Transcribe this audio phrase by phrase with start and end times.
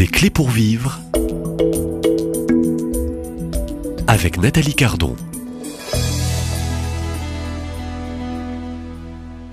[0.00, 0.98] Des clés pour vivre
[4.06, 5.14] avec Nathalie Cardon.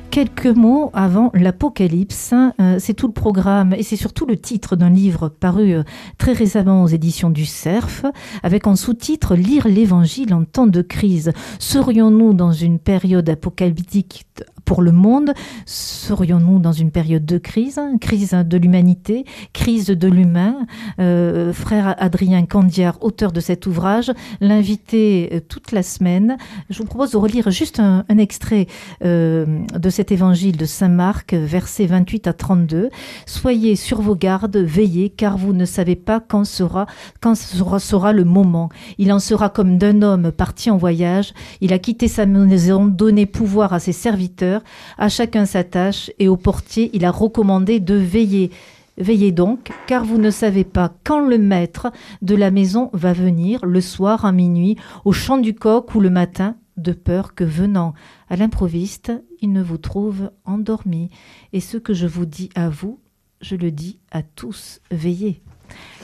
[0.09, 2.33] quelques mots avant l'Apocalypse.
[2.59, 5.83] Euh, c'est tout le programme et c'est surtout le titre d'un livre paru euh,
[6.17, 8.05] très récemment aux éditions du CERF,
[8.41, 11.33] avec en sous-titre Lire l'Évangile en temps de crise.
[11.59, 14.25] Serions-nous dans une période apocalyptique
[14.67, 15.33] pour le monde
[15.65, 20.57] Serions-nous dans une période de crise, crise de l'humanité, crise de l'humain?
[20.99, 24.11] Euh, Frère Adrien Candiard, auteur de cet ouvrage,
[24.41, 26.37] l'invité euh, toute la semaine.
[26.69, 28.67] Je vous propose de relire juste un, extrait
[29.05, 32.89] euh, de cet évangile de Saint Marc, versets 28 à 32.
[33.25, 36.87] Soyez sur vos gardes, veillez, car vous ne savez pas quand sera,
[37.21, 38.69] quand sera le moment.
[38.97, 41.33] Il en sera comme d'un homme parti en voyage.
[41.61, 44.56] Il a quitté sa maison, donné pouvoir à ses serviteurs
[44.97, 48.51] à chacun sa tâche, et au portier il a recommandé de veiller.
[48.97, 51.91] Veillez donc, car vous ne savez pas quand le maître
[52.23, 56.09] de la maison va venir, le soir, à minuit, au chant du coq ou le
[56.09, 57.93] matin, de peur que venant
[58.29, 61.09] à l'improviste, il ne vous trouve endormi.
[61.53, 62.99] Et ce que je vous dis à vous,
[63.41, 65.41] je le dis à tous, veillez.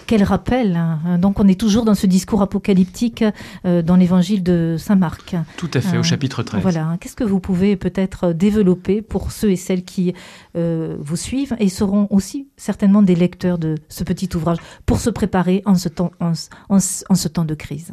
[0.07, 1.17] Quel rappel hein.
[1.17, 3.23] Donc on est toujours dans ce discours apocalyptique
[3.65, 5.35] euh, dans l'évangile de Saint Marc.
[5.57, 6.61] Tout à fait, au euh, chapitre 13.
[6.61, 6.97] Voilà.
[6.99, 10.13] Qu'est-ce que vous pouvez peut-être développer pour ceux et celles qui
[10.55, 15.09] euh, vous suivent et seront aussi certainement des lecteurs de ce petit ouvrage pour se
[15.09, 16.33] préparer en ce temps, en,
[16.79, 17.91] ce temps de crise?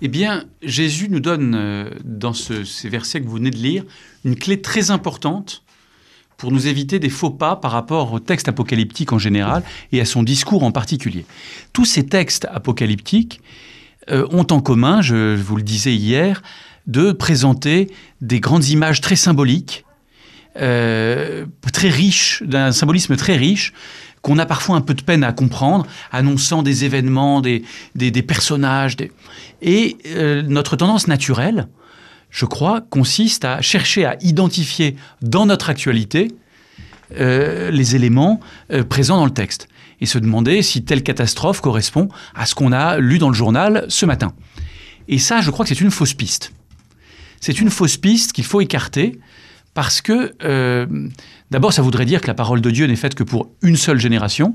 [0.00, 3.84] Eh bien, Jésus nous donne, dans ces versets que vous venez de lire,
[4.24, 5.61] une clé très importante
[6.42, 9.62] pour nous éviter des faux pas par rapport au texte apocalyptique en général
[9.92, 11.24] et à son discours en particulier.
[11.72, 13.40] Tous ces textes apocalyptiques
[14.10, 16.42] euh, ont en commun, je vous le disais hier,
[16.88, 19.84] de présenter des grandes images très symboliques,
[20.60, 23.72] euh, très riches, d'un symbolisme très riche,
[24.20, 27.62] qu'on a parfois un peu de peine à comprendre, annonçant des événements, des,
[27.94, 28.96] des, personnages.
[29.60, 31.68] Et euh, notre tendance naturelle,
[32.32, 36.32] je crois, consiste à chercher à identifier dans notre actualité
[37.18, 38.40] euh, les éléments
[38.72, 39.68] euh, présents dans le texte
[40.00, 43.84] et se demander si telle catastrophe correspond à ce qu'on a lu dans le journal
[43.88, 44.32] ce matin.
[45.08, 46.52] Et ça, je crois que c'est une fausse piste.
[47.40, 49.20] C'est une fausse piste qu'il faut écarter
[49.74, 50.86] parce que, euh,
[51.50, 53.98] d'abord, ça voudrait dire que la parole de Dieu n'est faite que pour une seule
[53.98, 54.54] génération,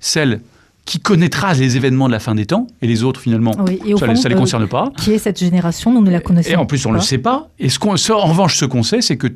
[0.00, 0.40] celle
[0.84, 4.28] qui connaîtra les événements de la fin des temps, et les autres, finalement, ça ne
[4.28, 4.90] les, concerne pas.
[4.96, 6.54] Qui est cette génération Nous ne la connaissons pas.
[6.54, 7.48] Et en plus, on ne le sait pas.
[7.58, 9.28] Et ce en revanche, ce qu'on sait, c'est que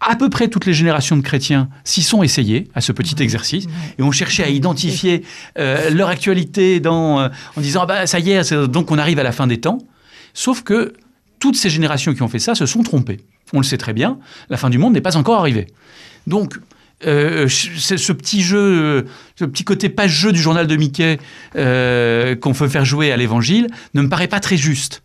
[0.00, 3.66] à peu près toutes les générations de chrétiens s'y sont essayés à ce petit exercice
[3.98, 5.24] et ont cherché à identifier
[5.58, 9.18] euh, leur actualité dans, euh, en disant ah bah, ça y est, donc on arrive
[9.18, 9.78] à la fin des temps.
[10.32, 10.94] Sauf que
[11.38, 13.20] toutes ces générations qui ont fait ça se sont trompées.
[13.52, 15.66] On le sait très bien, la fin du monde n'est pas encore arrivée.
[16.26, 16.58] Donc,
[17.06, 19.06] euh, ce petit jeu,
[19.36, 21.18] ce petit côté pas jeu du journal de Mickey
[21.54, 25.02] qu'on veut faire jouer à l'évangile ne me paraît pas très juste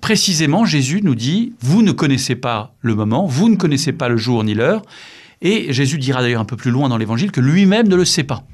[0.00, 4.16] précisément, Jésus nous dit, vous ne connaissez pas le moment, vous ne connaissez pas le
[4.16, 4.82] jour ni l'heure,
[5.42, 8.24] et Jésus dira d'ailleurs un peu plus loin dans l'Évangile que lui-même ne le sait
[8.24, 8.44] pas.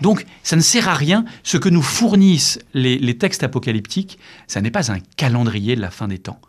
[0.00, 1.24] Donc, ça ne sert à rien.
[1.42, 6.08] Ce que nous fournissent les, textes apocalyptiques, ça n'est pas un calendrier de la fin
[6.08, 6.40] des temps.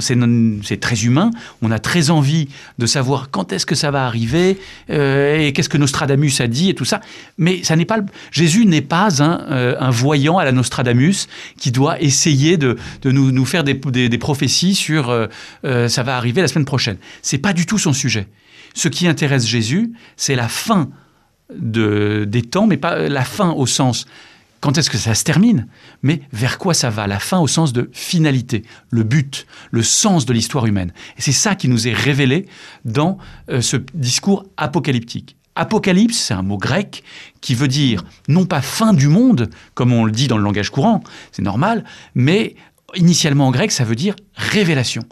[0.00, 1.30] C'est très humain.
[1.62, 2.48] On a très envie
[2.78, 4.58] de savoir quand est-ce que ça va arriver
[4.90, 7.00] euh, et qu'est-ce que Nostradamus a dit et tout ça.
[7.38, 11.28] Mais ça n'est pas Jésus n'est pas euh, un, voyant à la Nostradamus
[11.58, 13.74] qui doit essayer de, nous, faire des,
[14.18, 16.98] prophéties sur euh, ça va arriver la semaine prochaine.
[17.22, 18.28] C'est pas du tout son sujet.
[18.74, 20.90] Ce qui intéresse Jésus, c'est la fin
[21.54, 24.06] des temps, mais pas la fin au sens
[24.60, 25.68] quand est-ce que ça se termine,
[26.02, 30.26] mais vers quoi ça va, la fin au sens de finalité, le but, le sens
[30.26, 30.92] de l'histoire humaine.
[31.16, 32.46] Et c'est ça qui nous est révélé
[32.84, 33.18] dans
[33.50, 35.36] euh, ce discours apocalyptique.
[35.54, 37.02] Apocalypse, c'est un mot grec
[37.40, 40.70] qui veut dire non pas fin du monde, comme on le dit dans le langage
[40.70, 41.02] courant,
[41.32, 41.84] c'est normal,
[42.14, 42.56] mais
[42.94, 45.04] initialement en grec, ça veut dire révélation.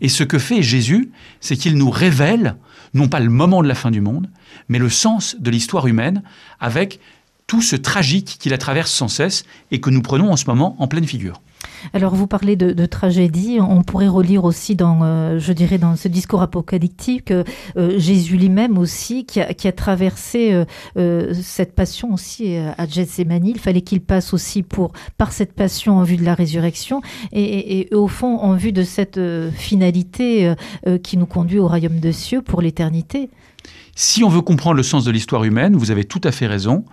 [0.00, 2.56] Et ce que fait Jésus, c'est qu'il nous révèle
[2.94, 4.28] non pas le moment de la fin du monde,
[4.68, 6.22] mais le sens de l'histoire humaine
[6.60, 7.00] avec
[7.46, 10.76] tout ce tragique qui la traverse sans cesse et que nous prenons en ce moment
[10.78, 11.40] en pleine figure.
[11.92, 16.08] Alors vous parlez de, tragédie, on pourrait relire aussi dans, euh, je dirais, dans ce
[16.08, 17.44] discours apocalyptique, euh,
[17.98, 20.64] Jésus lui-même aussi, qui a, traversé
[20.96, 23.46] euh, cette passion aussi à Gethsemane.
[23.46, 24.64] Il fallait qu'il passe aussi
[25.16, 27.02] par cette passion en vue de la résurrection
[27.32, 29.20] et, au fond en vue de cette
[29.52, 30.54] finalité
[31.02, 33.28] qui nous conduit au royaume de cieux pour l'éternité.
[33.94, 36.84] Si on veut comprendre le sens de l'histoire humaine, vous avez tout à fait raison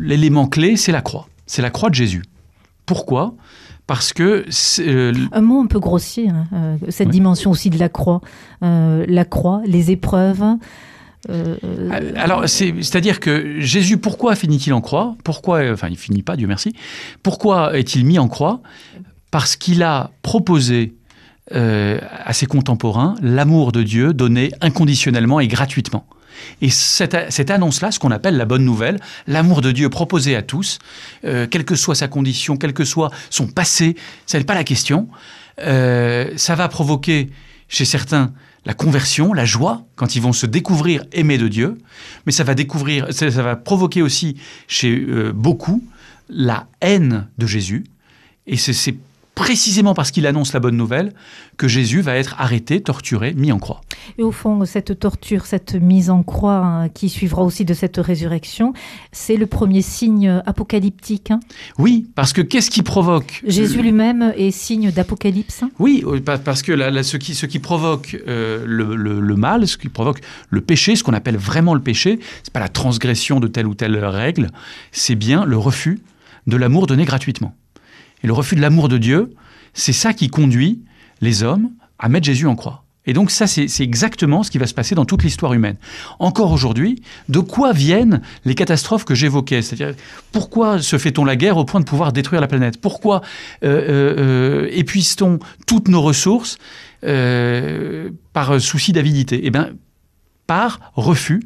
[0.00, 1.28] l'élément clé, c'est la croix.
[1.46, 2.22] C'est la croix de Jésus.
[2.86, 3.34] Pourquoi?
[3.86, 4.44] Parce que
[4.80, 8.20] euh, un mot un peu grossier, hein, euh, cette dimension aussi de la croix,
[8.62, 10.42] euh, la croix, les épreuves.
[12.16, 15.16] Alors, c'est- c'est-à-dire que Jésus, pourquoi finit-il en croix?
[15.24, 16.74] Pourquoi, enfin, il finit pas, Dieu merci.
[17.22, 18.60] Pourquoi est-il mis en croix?
[19.30, 20.94] Parce qu'il a proposé
[21.54, 26.06] euh, à ses contemporains l'amour de Dieu donné inconditionnellement et gratuitement.
[26.60, 30.42] Et cette, cette annonce-là, ce qu'on appelle la bonne nouvelle, l'amour de Dieu proposé à
[30.42, 30.78] tous,
[31.24, 33.96] euh, quelle que soit sa condition, quel que soit son passé,
[34.26, 35.08] ce n'est pas la question.
[35.60, 37.30] Euh, ça va provoquer
[37.68, 38.32] chez certains
[38.64, 41.78] la conversion, la joie, quand ils vont se découvrir aimés de Dieu,
[42.26, 44.36] mais ça va, découvrir, ça, va provoquer aussi
[44.68, 45.82] chez euh, beaucoup
[46.28, 47.84] la haine de Jésus.
[48.46, 48.94] Et c'est
[49.34, 51.12] précisément parce qu'il annonce la bonne nouvelle
[51.56, 53.80] que Jésus va être arrêté, torturé, mis en croix.
[54.18, 57.96] Et au fond, cette torture, cette mise en croix hein, qui suivra aussi de cette
[57.96, 58.72] résurrection,
[59.10, 61.30] c'est le premier signe apocalyptique.
[61.30, 61.40] hein.
[61.78, 65.62] Oui, parce que qu'est-ce qui provoque Jésus lui-même est signe d'apocalypse.
[65.62, 65.70] hein.
[65.78, 69.66] Oui, euh, pa- parce que ce, qui, ce qui provoque euh, le, le- le mal,
[69.66, 70.20] ce qui provoque
[70.50, 73.74] le péché, ce qu'on appelle vraiment le péché, c'est pas la transgression de telle ou
[73.74, 74.50] telle règle,
[74.90, 76.00] c'est bien le refus
[76.46, 77.54] de l'amour donné gratuitement.
[78.22, 79.34] Et le refus de l'amour de Dieu,
[79.74, 80.82] c'est ça qui conduit
[81.20, 82.84] les hommes à mettre Jésus en croix.
[83.04, 85.76] Et donc ça, c'est exactement ce qui va se passer dans toute l'histoire humaine.
[86.20, 89.60] Encore aujourd'hui, de quoi viennent les catastrophes que j'évoquais?
[89.60, 89.96] C'est-à-dire,
[90.30, 92.80] pourquoi se fait-on la guerre au point de pouvoir détruire la planète?
[92.80, 93.22] Pourquoi
[93.64, 96.58] euh, euh, euh, épuise-t-on toutes nos ressources
[97.00, 99.40] par souci d'avidité?
[99.42, 99.70] Eh bien,
[100.46, 101.42] par refus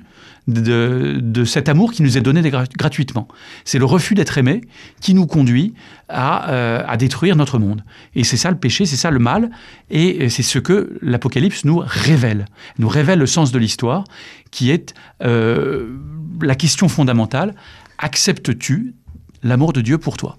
[0.46, 3.26] de, de cet amour qui nous est donné gra- gratuitement.
[3.64, 4.60] C'est le refus d'être aimé
[5.00, 5.74] qui nous conduit
[6.08, 7.82] à, euh, à détruire notre monde.
[8.14, 9.50] Et c'est ça le péché, c'est ça le mal,
[9.90, 12.44] et c'est ce que l'Apocalypse nous révèle.
[12.78, 14.04] Nous révèle le sens de l'histoire,
[14.50, 14.94] qui est
[15.24, 15.96] euh,
[16.40, 17.54] la question fondamentale.
[17.98, 18.94] Acceptes-tu
[19.42, 20.36] l'amour de Dieu pour toi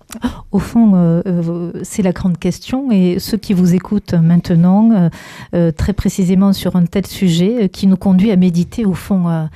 [0.51, 2.91] Au fond, euh, euh, c'est la grande question.
[2.91, 5.09] Et ceux qui vous écoutent maintenant,
[5.53, 9.49] euh, très précisément sur un tel sujet, qui nous conduit à méditer au fond, à-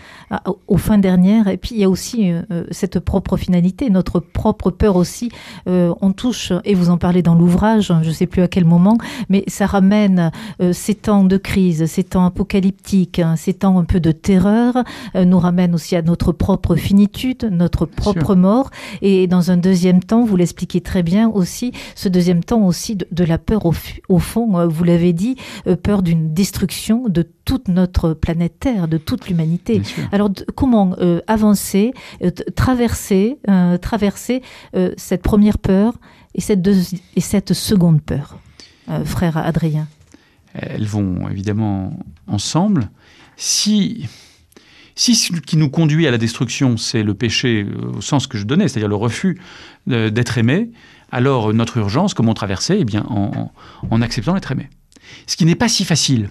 [0.68, 1.48] aux fins dernières.
[1.48, 2.42] Et puis il y a aussi euh,
[2.72, 5.30] cette propre finalité, notre propre peur aussi.
[5.66, 8.98] On touche, et vous en parlez dans l'ouvrage, je ne sais plus à quel moment,
[9.30, 10.32] mais ça ramène
[10.72, 14.76] ces temps de crise, ces temps apocalyptiques, hein, ces temps un peu de terreur,
[15.16, 18.70] nous ramène aussi à notre propre finitude, notre propre mort.
[19.02, 23.07] Et dans un deuxième temps, vous l'expliquez très bien aussi, ce deuxième temps aussi de,
[23.12, 27.69] de la peur au, fond, euh, vous l'avez dit, euh, peur d'une destruction de toute
[27.69, 29.81] notre planète Terre, de toute l'humanité.
[30.12, 31.94] Alors comment euh, avancer,
[32.24, 34.42] euh, traverser, euh, traverser
[34.98, 35.94] cette première peur
[36.36, 36.68] et cette,
[37.16, 38.38] et cette seconde peur,
[39.06, 39.88] frère Adrien?
[40.54, 41.94] Elles vont évidemment
[42.27, 42.89] ensemble.
[43.38, 44.07] Si,
[44.96, 48.38] si ce qui nous conduit à la destruction, c'est le péché euh, au sens que
[48.38, 49.40] je donnais, c'est-à-dire le refus
[49.90, 50.72] euh, d'être aimé,
[51.12, 52.78] alors euh, notre urgence, comment traverser?
[52.80, 54.70] Eh bien, en, acceptant d'être aimé.
[55.28, 56.30] Ce qui n'est pas si facile.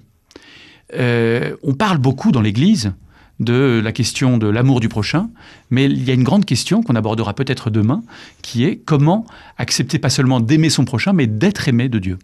[0.93, 2.93] On parle beaucoup dans l'Église
[3.39, 5.31] de la question de l'amour du prochain,
[5.71, 8.03] mais il y a une grande question qu'on abordera peut-être demain,
[8.43, 9.25] qui est comment
[9.57, 12.19] accepter pas seulement d'aimer son prochain, mais d'être aimé de Dieu.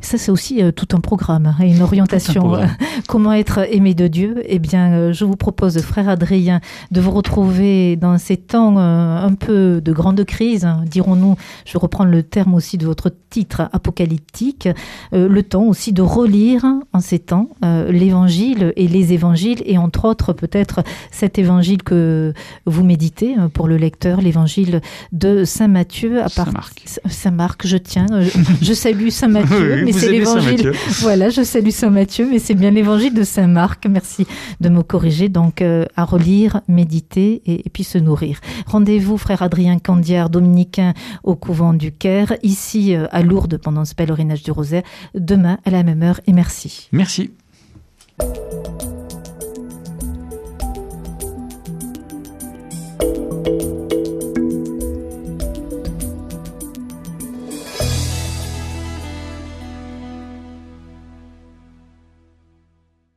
[0.00, 2.54] Ça, c'est aussi euh, tout un programme hein, et une orientation.
[2.54, 2.64] euh,
[3.08, 6.60] comment être aimé de Dieu Eh bien, euh, je vous propose, frère Adrien,
[6.90, 11.36] de vous retrouver dans ces temps un peu de grande crise, hein, dirons-nous.
[11.66, 14.68] Je vais reprendre le terme aussi de votre titre apocalyptique.
[15.12, 19.78] euh, le temps aussi de relire en ces temps euh, l'Évangile et les Évangiles, et
[19.78, 22.32] entre autres peut-être cet Évangile que
[22.66, 24.80] vous méditez pour le lecteur, l'Évangile
[25.12, 26.20] de Saint Matthieu.
[26.22, 26.84] À part Saint-Marc.
[27.08, 28.06] Saint-Marc, je tiens.
[28.10, 28.30] Je,
[28.62, 30.72] je salue Saint Matthieu, mais c'est l'évangile.
[31.00, 33.86] Voilà, je salue Saint Matthieu, mais c'est bien l'évangile de Saint Marc.
[33.86, 34.26] Merci
[34.60, 35.28] de me corriger.
[35.28, 38.40] Donc, euh, à relire, méditer et, et puis se nourrir.
[38.66, 43.94] Rendez-vous, frère Adrien Candiard, dominicain au couvent du Caire, ici euh, à Lourdes pendant ce
[43.94, 44.82] pèlerinage du Rosaire,
[45.14, 46.20] demain à la même heure.
[46.26, 46.88] Et merci.
[46.92, 47.30] Merci.